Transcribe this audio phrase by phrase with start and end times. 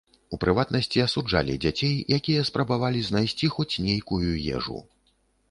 [0.35, 4.25] У прыватнасці, асуджалі дзяцей, якія спрабавалі знайсці хоць нейкую
[4.57, 4.81] ежу.